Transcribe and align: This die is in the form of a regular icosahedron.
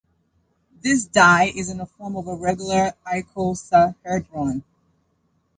This 0.81 1.05
die 1.05 1.51
is 1.55 1.69
in 1.69 1.77
the 1.77 1.85
form 1.85 2.15
of 2.15 2.27
a 2.27 2.33
regular 2.35 2.93
icosahedron. 3.05 4.63